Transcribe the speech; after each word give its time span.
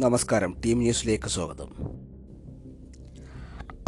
നമസ്കാരം. 0.00 0.56
ടീം 0.64 0.78
ന്യൂസിലേക്ക് 0.78 1.28
സ്വാഗതം. 1.28 1.85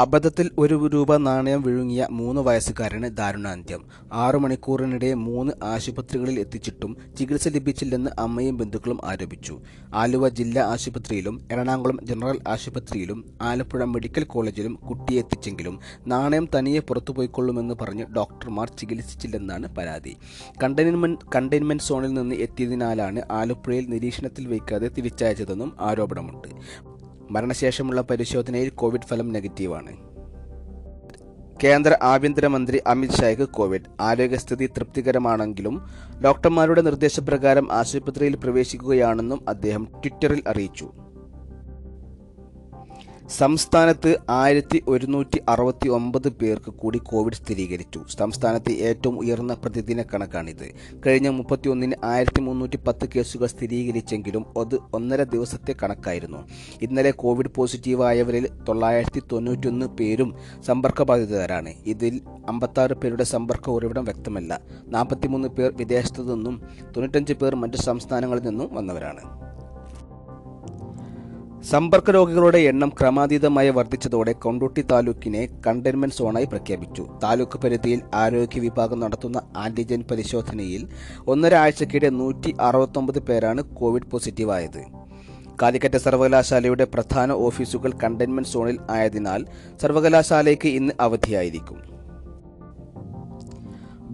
അബദ്ധത്തിൽ 0.00 0.50
ഒരു 0.58 0.86
രൂപ 0.88 1.16
നാണയം 1.16 1.62
വിഴുങ്ങിയ 1.62 2.06
മൂന്ന് 2.10 2.40
വയസ്സുകാരന് 2.40 3.16
ദാരുണാന്ത്യം. 3.16 3.84
ആറു 4.12 4.38
മണിക്കൂറിനിടെ 4.38 5.14
മൂന്ന് 5.14 5.52
ആശുപത്രികളിൽ 5.64 6.40
എത്തിച്ചിട്ടും 6.40 6.96
ചികിത്സ 7.18 7.48
ലഭിച്ചില്ലെന്ന് 7.48 8.10
അമ്മയും 8.18 8.56
ബന്ധുക്കളും 8.56 9.00
ആരോപിച്ചു. 9.04 9.60
ആലുവ 9.94 10.28
ജില്ലാ 10.28 10.62
ആശുപത്രിയിലും 10.62 11.48
എറണാകുളം 11.52 11.98
ജനറൽ 12.02 12.38
ആശുപത്രിയിലും 12.48 13.24
ആലപ്പുഴ 13.42 13.84
മെഡിക്കൽ 13.84 14.24
കോളേജിലും 14.24 14.74
കുട്ടിയെ 14.74 15.18
എത്തിച്ചെങ്കിലും 15.18 15.80
നാണയം 16.06 16.48
തനിയെ 16.54 16.80
പുറത്തുപോയിക്കൊള്ളുമെന്ന് 16.80 17.74
പറഞ്ഞ് 17.80 18.06
ഡോക്ടർമാർ 18.16 18.70
ചികിത്സിച്ചില്ലെന്നാണ് 18.78 19.76
പരാതി. 19.76 20.16
കണ്ടെയ്ൻമെന്റ് 20.62 21.20
കണ്ടെയ്ൻമെന്റ് 21.36 21.82
സോണിൽ 21.82 22.14
നിന്ന് 22.14 22.34
എത്തിയതിനാലാണ് 22.34 23.22
ആലപ്പുഴയിൽ 23.30 23.86
നിരീക്ഷണത്തിൽ 23.86 24.46
വയ്ക്കാതെ 24.46 24.88
തിരിച്ചയച്ചതെന്നും 24.88 25.72
ആരോപണമുണ്ട്. 25.80 26.48
മരണശേഷമുള്ള 27.30 28.00
പരിശോധനയിൽ 28.00 28.68
കോവിഡ് 28.68 29.08
ഫലം 29.08 29.32
നെഗറ്റീവാണ്. 29.32 30.08
കേന്ദ്ര 31.64 31.98
ആഭ്യന്തരമന്ത്രി 32.02 32.82
അമിത്ഷായ്ക്ക് 32.86 33.48
കോവിഡ്. 33.48 33.82
ആരോഗ്യസ്ഥിതി 34.00 34.66
തൃപ്തികരമാണെങ്കിലും 34.66 35.86
ഡോക്ടർമാരുടെ 36.24 36.80
നിർദ്ദേശപ്രകാരം 36.80 37.72
ആശുപത്രിയിൽ 37.72 38.36
പ്രവേശിക്കുകയാണെന്നും 38.36 39.44
അദ്ദേഹം 39.48 39.84
ട്വിറ്ററിൽ 39.84 40.42
അറിയിച്ചു. 40.46 40.92
സംസ്ഥാനത്ത് 43.28 44.16
ആയിരത്തി 44.30 44.82
ഒരുന്നൂറ്റി 44.88 45.42
അറുപത്തി 45.48 45.88
ഒമ്പത് 45.88 46.28
പേർക്ക് 46.28 46.70
കൂടി 46.70 46.98
കോവിഡ് 46.98 47.34
സ്ഥിരീകരിച്ചു. 47.34 48.04
സംസ്ഥാനത്ത് 48.18 48.72
ഏറ്റവും 48.72 49.18
ഉയർന്ന 49.18 49.54
പ്രതിദിന 49.54 50.02
കണക്കാണിത്. 50.02 50.74
കഴിഞ്ഞ 51.06 51.28
മുപ്പത്തിയൊന്നിന് 51.28 51.92
ആയിരത്തി 52.04 52.40
മുന്നൂറ്റി 52.40 52.76
പത്ത് 52.76 53.08
കേസുകൾ 53.16 53.46
സ്ഥിരീകരിച്ചെങ്കിലും 53.46 54.46
അത് 54.60 54.78
ഒന്നര 54.94 55.22
ദിവസത്തെ 55.22 55.74
കണക്കായിരുന്നു. 55.82 56.48
ഇന്നലെ 56.82 57.10
കോവിഡ് 57.10 57.50
പോസിറ്റീവായവരിൽ 57.54 58.48
തൊള്ളായിരത്തി 58.68 59.22
തൊണ്ണൂറ്റൊന്ന് 59.32 59.86
പേരും 59.86 60.34
സമ്പർക്കബാധിതരാണ്. 60.66 61.74
ഇതിൽ 61.86 62.20
അമ്പത്താറ് 62.48 62.92
പേരുടെ 62.92 63.24
സമ്പർക്ക 63.24 63.70
ഉറവിടം 63.70 64.04
വ്യക്തമല്ല. 64.04 64.60
നാൽപ്പത്തിമൂന്ന് 64.86 65.48
പേർ 65.48 65.72
വിദേശത്തു 65.76 66.22
നിന്നും 66.22 66.62
തൊണ്ണൂറ്റഞ്ച് 66.82 67.32
പേർ 67.32 67.54
മറ്റ് 67.54 67.76
സംസ്ഥാനങ്ങളിൽ 67.76 68.42
നിന്നും 68.42 68.74
വന്നവരാണ്. 68.74 69.47
സമ്പർക്ക 71.70 72.10
രോഗികളുടെ 72.10 72.58
എണ്ണം 72.58 72.92
ക്രമാതീതമായി 73.00 73.68
വർദ്ധിച്ചതോടെ 73.68 74.32
കൊണ്ടോട്ടി 74.32 74.82
താലൂക്കിനെ 74.82 75.48
കണ്ടെയ്ൻമെന്റ് 75.66 76.14
സോണായി 76.14 76.44
പ്രഖ്യാപിച്ചു. 76.44 77.06
താലൂക്ക് 77.22 77.58
പരിധിയിൽ 77.58 78.00
ആരോഗ്യ 78.14 78.60
വിഭാഗം 78.60 79.00
നടത്തുന്ന 79.00 79.42
ആന്റിജൻ 79.56 80.04
പരിശോധനയിൽ 80.10 80.88
ഒന്നര 81.26 81.54
ആഴ്ചക്കിടെ 81.54 82.10
നൂറ്റി 82.10 82.54
അറുപത്തൊമ്പത് 82.60 83.18
പേരാണ് 83.18 83.62
കോവിഡ് 83.62 84.10
പോസിറ്റീവായത്. 84.10 84.80
കാലിക്കറ്റ് 85.62 85.98
സർവകലാശാലയുടെ 85.98 86.84
പ്രധാന 86.84 87.32
ഓഫീസുകൾ 87.32 87.92
കണ്ടെയ്ൻമെന്റ് 88.04 88.48
സോണിൽ 88.48 88.78
ആയതിനാൽ 88.90 89.46
സർവകലാശാലയ്ക്ക് 89.82 90.68
ഇന്ന് 90.68 90.92
അവധിയായിരിക്കും. 91.00 91.97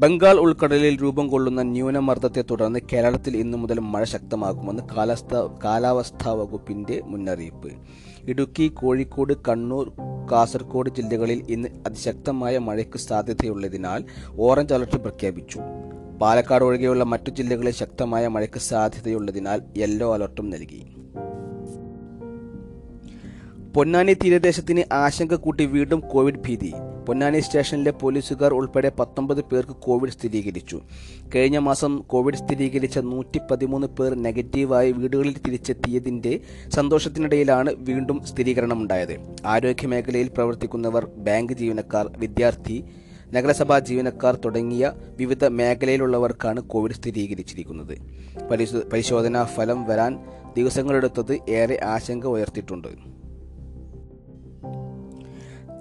ബംഗാൾ 0.05 0.39
ഉൾക്കടലിൽ 0.39 1.03
രൂപം 1.03 1.29
കൊള്ളുന്ന 1.29 1.63
ന്യൂനമർദ്ദത്തെ 1.63 2.45
തുടർന്ന് 2.51 2.81
കേരളത്തിൽ 2.93 3.37
ഇന്നു 3.37 3.59
മുതൽ 3.59 3.81
മഴ 3.81 4.05
ശക്തമാകുമെന്ന് 4.05 4.83
കാലാവസ്ഥ 4.97 5.35
കാലാവസ്ഥാ 5.65 6.33
വകുപ്പിന്റെ 6.33 7.01
മുന്നറിയിപ്പ്. 7.05 7.73
ഇടുക്കി 8.25 8.69
കോഴിക്കോട് 8.69 9.33
കണ്ണൂർ 9.49 9.93
കാസർഗോഡ് 10.33 10.91
ജില്ലകളിൽ 10.91 11.47
ഇന്ന് 11.49 11.69
അതിശക്തമായ 11.87 12.59
മഴയ്ക്ക് 12.59 12.99
സാധ്യതയുള്ളതിനാൽ 12.99 14.05
ഓറഞ്ച് 14.39 14.75
അലർട്ട് 14.75 14.97
പ്രഖ്യാപിച്ചു. 14.97 15.61
പാലക്കാട് 16.21 16.65
ഒഴികെയുള്ള 16.65 17.05
മറ്റു 17.05 17.31
ജില്ലകളിൽ 17.31 17.71
ശക്തമായ 17.71 18.29
മഴയ്ക്ക് 18.29 18.59
സാധ്യതയുള്ളതിനാൽ 18.59 19.63
യെല്ലോ 19.77 20.15
അലർട്ടും 20.15 20.51
നൽകി. 20.51 20.87
പൊന്നാനി 23.75 24.13
തീരദേശത്തിന് 24.13 24.95
ആശങ്ക 24.95 25.35
കൂട്ടി 25.35 25.65
വീണ്ടും 25.65 26.01
കോവിഡ് 26.01 26.43
ഭീതി. 26.47 26.73
പൊന്നാനി 27.07 27.41
സ്റ്റേഷനിലെ 27.41 27.91
പോലീസുകാർ 27.91 28.55
ഉൾപ്പെടെ 28.55 28.93
പത്തൊമ്പത് 28.99 29.41
പേർക്ക് 29.45 29.73
കോവിഡ് 29.73 30.11
സ്ഥിരീകരിച്ചു. 30.11 30.81
കഴിഞ്ഞ 31.35 31.59
മാസം 31.59 31.99
കോവിഡ് 32.13 32.37
സ്ഥിരീകരിച്ച 32.37 32.99
നൂറ്റി 32.99 33.41
പതിമൂന്ന് 33.51 33.87
പേർ 33.87 34.15
നെഗറ്റീവായി 34.15 34.93
വീടുകളിൽ 34.93 35.37
തിരിച്ചെത്തിയതിന്റെ 35.47 36.41
സന്തോഷത്തിനിടയിലാണ് 36.69 37.75
വീണ്ടും 37.79 38.25
സ്ഥിരീകരണമുണ്ടായത്. 38.27 39.17
ആരോഗ്യ 39.47 39.87
മേഖലയിൽ 39.87 40.29
പ്രവർത്തിക്കുന്നവർ 40.29 41.07
ബാങ്ക് 41.29 41.53
ജീവനക്കാർ 41.53 42.09
വിദ്യാർത്ഥി 42.17 42.85
നഗരസഭാ 43.35 43.79
ജീവനക്കാർ 43.79 44.35
തുടങ്ങിയ 44.45 44.93
വിവിധ 45.19 45.45
മേഖലയിലുള്ളവർക്കാണ് 45.45 46.61
കോവിഡ് 46.61 46.93
സ്ഥിരീകരിച്ചിരിക്കുന്നത്. 46.93 47.97
പരിശോധനാ 48.93 49.45
ഫലം 49.45 49.85
വരാൻ 49.85 50.19
ദിവസങ്ങളെടുത്തത് 50.57 51.41
ഏറെ 51.49 51.81
ആശങ്ക 51.85 52.27
ഉയർത്തിയിട്ടുണ്ട്. 52.27 52.89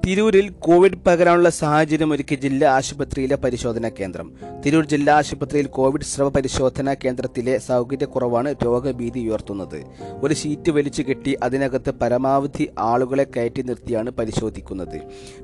തിരൂരിൽ 0.08 0.50
കോവിഡ് 0.50 0.98
പകരാനുള്ള 1.08 1.50
സാഹചര്യം 1.50 2.14
ഒരുക്കി 2.14 2.36
ജില്ലാ 2.36 2.72
ആശുപത്രിയിലെ 2.72 3.36
പരിശോധനാ 3.36 3.90
കേന്ദ്രം. 4.00 4.34
തിരൂർ 4.66 4.86
ജില്ലാ 4.86 5.14
ആശുപത്രിയിൽ 5.14 5.66
കോവിഡ് 5.66 6.02
സ്രവ 6.02 6.30
പരിശോധനാ 6.30 6.96
കേന്ദ്രത്തിലെ 7.06 7.58
സൗകര്യക്കുറവാണ് 7.58 8.56
രോഗഭീതി 8.66 9.20
ഉയർത്തുന്നത്. 9.20 9.84
ഒരു 10.24 10.34
ഷീറ്റ് 10.34 10.72
വലിച്ചു 10.72 11.02
കെട്ടി 11.02 11.38
അതിനകത്ത് 11.44 11.92
പരമാവധി 11.92 12.70
ആളുകളെ 12.80 13.24
കയറ്റി 13.24 13.62
നിർത്തിയാണ് 13.62 14.10
പരിശോധിക്കുന്നത്. 14.10 15.02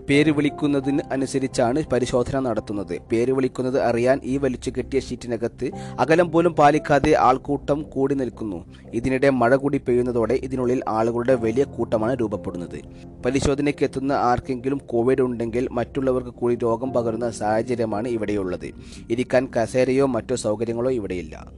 പേര് 0.09 0.31
വിളിക്കുന്നതിന് 0.31 0.99
അനുസരിച്ചാണ് 1.11 1.83
പരിശോധന 1.83 2.39
നടത്തുന്നത്. 2.39 2.99
പേര് 3.11 3.31
വിളിക്കുന്നത് 3.31 3.81
അറിയാൻ 3.81 4.21
ഈ 4.23 4.37
വലിച്ചു 4.37 4.71
കെട്ടിയ 4.77 4.99
ഷീറ്റിനകത്ത് 4.99 5.71
അകലം 5.99 6.31
പോലും 6.31 6.53
പാലിക്കാതെ 6.53 7.15
ആൾക്കൂട്ടം 7.19 7.81
കൂടി 7.81 8.15
നിൽക്കുന്നു. 8.15 8.65
ഇതിനിടെ 8.93 9.29
മഴ 9.29 9.55
കൂടി 9.55 9.77
പെയ്യുന്നതോടെ 9.77 10.33
ഇതിനുള്ളിൽ 10.33 10.81
ആളുകളുടെ 10.87 11.35
വലിയ 11.35 11.63
കൂട്ടമാണ് 11.63 12.19
രൂപപ്പെടുന്നത്. 12.21 12.79
പരിശോധനയ്ക്ക് 13.25 13.83
എത്തുന്ന 13.83 14.13
ആർക്കെങ്കിലും 14.49 14.81
കോവിഡ് 14.85 15.21
ഉണ്ടെങ്കിൽ 15.21 15.67
മറ്റുള്ളവർക്ക് 15.71 16.29
കൂടി 16.29 16.55
രോഗം 16.55 16.93
പകരുന്ന 16.93 17.29
സാഹചര്യമാണ് 17.29 18.07
ഇവിടെയുള്ളത്. 18.07 18.73
ഇരിക്കാൻ 19.09 19.47
കസേരയോ 19.55 20.05
മറ്റോ 20.05 20.35
സൗകര്യങ്ങളോ 20.35 20.91
ഇവിടെയില്ല. 20.91 21.51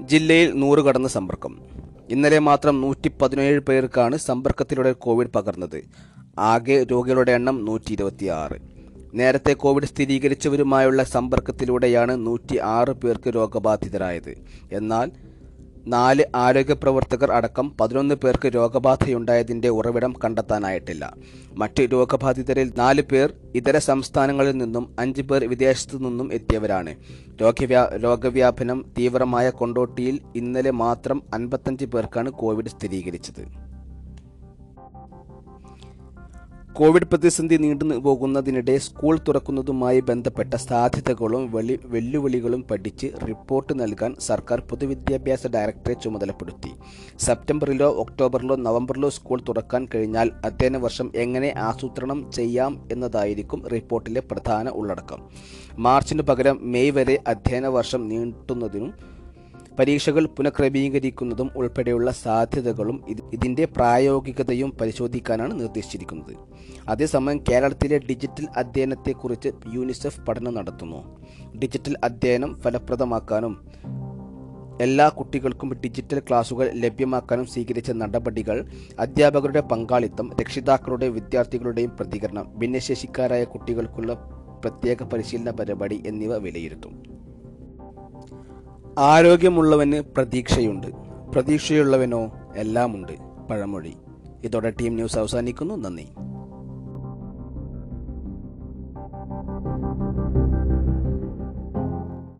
ജില്ലയിൽ 0.00 0.52
നൂറ് 0.54 0.78
കടന്ന് 0.78 1.08
സമ്പർക്കം. 1.08 1.58
ഇന്നലെ 2.08 2.38
മാത്രം 2.38 2.80
നൂറ്റി 2.80 3.10
പതിനേഴ് 3.22 3.60
പേർക്കാണ് 3.60 4.16
സമ്പർക്കത്തിലൂടെ 4.16 4.92
കോവിഡ് 4.92 5.30
പകർന്നത്. 5.36 5.84
ആകെ 6.38 6.86
രോഗികളുടെ 6.92 7.32
എണ്ണം 7.32 7.64
നൂറ്റി 7.64 7.92
ഇരുപത്തിയാറ് 7.92 8.58
നേരത്തെ 9.14 9.52
കോവിഡ് 9.52 9.84
സ്ഥിരീകരിച്ചവരുമായുള്ള 9.84 11.02
സമ്പർക്കത്തിലൂടെയാണ് 11.04 12.26
നൂറ്റി 12.26 12.58
ആറ് 12.58 12.92
പേർക്ക് 12.92 13.34
രോഗബാധിതരായത്. 13.34 14.34
എന്നാൽ 14.72 15.10
നാല് 15.86 16.24
ആരോഗ്യ 16.34 16.74
പ്രവർത്തകർ 16.74 17.32
അടക്കം 17.32 17.76
പതിനൊന്ന് 17.80 18.14
പേർക്ക് 18.14 18.54
രോഗബാധയുണ്ടായതിന്റെ 18.54 19.68
ഉറവിടം 19.68 20.14
കണ്ടെത്താനായിട്ടില്ല. 20.24 21.14
മറ്റ് 21.52 21.82
രോഗബാധിതരിൽ 21.92 22.72
നാല് 22.78 23.02
പേർ 23.02 23.32
ഇതര 23.54 23.78
സംസ്ഥാനങ്ങളിൽ 23.78 24.52
നിന്നും 24.52 24.96
അഞ്ച് 24.98 25.22
പേർ 25.22 25.44
വിദേശത്തു 25.44 25.96
നിന്നും 25.96 26.32
എത്തിയവരാണ്. 26.32 26.94
രോഗവ്യാ 27.42 27.90
രോഗവ്യാപനം 28.04 28.84
തീവ്രമായ 28.98 29.50
കൊണ്ടോട്ടിയിൽ 29.50 30.20
ഇന്നലെ 30.36 30.70
മാത്രം 30.70 31.22
അൻപത്തഞ്ച് 31.34 31.84
പേർക്കാണ് 31.84 32.30
കോവിഡ് 32.30 32.68
സ്ഥിരീകരിച്ചത്. 32.68 33.70
കോവിഡ് 36.76 37.04
പ്രതിസന്ധി 37.04 37.56
നീണ്ടു 37.56 37.84
പോകുന്നതിനിടെ 37.84 38.78
സ്കൂൾ 38.78 39.18
തുറക്കുന്നതുമായി 39.18 40.00
ബന്ധപ്പെട്ട 40.00 40.54
സാധ്യതകളും 40.54 41.52
വെളി 41.52 41.80
വെല്ലുവിളികളും 41.84 42.62
പഠിച്ച് 42.70 43.06
റിപ്പോർട്ട് 43.28 43.80
നൽകാൻ 43.80 44.14
സർക്കാർ 44.18 44.60
പൊതുവിദ്യാഭ്യാസ 44.60 45.46
ഡയറക്ടറെ 45.46 45.92
ചുമതലപ്പെടുത്തി. 45.92 46.70
സെപ്റ്റംബറിലോ 47.18 47.88
ഒക്ടോബറിലോ 47.94 48.56
നവംബറിലോ 48.56 49.08
സ്കൂൾ 49.08 49.40
തുറക്കാൻ 49.48 49.88
കഴിഞ്ഞാൽ 49.94 50.30
അധ്യയന 50.44 50.76
വർഷം 50.76 51.12
എങ്ങനെ 51.14 51.54
ആസൂത്രണം 51.58 52.32
ചെയ്യാം 52.32 52.88
എന്നതായിരിക്കും 52.92 53.68
റിപ്പോർട്ടിലെ 53.68 54.20
പ്രധാന 54.20 54.68
ഉള്ളടക്കം. 54.68 55.22
മാർച്ചിനു 55.78 56.22
പകരം 56.22 56.58
മെയ് 56.62 56.90
വരെ 56.90 57.18
അധ്യയന 57.28 57.66
വർഷം 57.66 58.08
നീട്ടുന്നതിനും 58.08 59.09
പരീക്ഷകൾ 59.80 60.26
പുനഃക്രമീകരിക്കുന്നതും 60.26 61.50
ഉൾപ്പെടെയുള്ള 61.56 62.10
സാധ്യതകളും 62.10 63.04
ഇതിന്റെ 63.32 63.64
പ്രായോഗികതയും 63.64 64.70
പരിശോധിക്കാനാണ് 64.80 65.60
നിർദ്ദേശിച്ചിരിക്കുന്നത്. 65.60 66.34
അതേസമയം 66.88 67.44
കേരളത്തിലെ 67.50 67.98
ഡിജിറ്റൽ 67.98 68.46
അധ്യയനത്തെക്കുറിച്ച് 68.56 69.48
യൂണിസെഫ് 69.74 70.20
പഠനം 70.20 70.54
നടത്തുന്നു. 70.54 71.18
ഡിജിറ്റൽ 71.58 71.94
അധ്യയനം 72.04 72.60
ഫലപ്രദമാക്കാനും 72.60 73.70
എല്ലാ 74.80 75.08
കുട്ടികൾക്കും 75.08 75.74
ഡിജിറ്റൽ 75.74 76.18
ക്ലാസുകൾ 76.18 76.70
ലഭ്യമാക്കാനും 76.74 77.46
സ്വീകരിച്ച 77.46 77.90
നടപടികൾ 77.90 78.66
അധ്യാപകരുടെ 78.98 79.60
പങ്കാളിത്തം 79.60 80.30
രക്ഷിതാക്കളുടെ 80.40 81.08
വിദ്യാർത്ഥികളുടെയും 81.08 81.90
പ്രതികരണം 81.90 82.58
ഭിന്നശേഷിക്കാരായ 82.58 83.44
കുട്ടികൾക്കുള്ള 83.44 84.12
പ്രത്യേക 84.64 85.02
പരിശീലന 85.02 85.50
പരിപാടി 85.50 86.02
എന്നിവ 86.06 86.36
വിലയിരുത്തും. 86.36 87.09
ആരോഗ്യമുള്ളവന് 88.98 90.02
പ്രതീക്ഷയുണ്ട്. 90.16 90.86
പ്രതീക്ഷയുള്ളവനോ 91.32 92.32
എല്ലാമുണ്ട്. 92.56 93.12
പഴമൊഴി. 93.50 93.92
ഇതോടെ 94.44 94.70
ടീം 94.70 94.94
ന്യൂസ് 94.94 95.18
അവസാനിക്കുന്നു. 95.18 95.74
നന്ദി. 95.74 96.08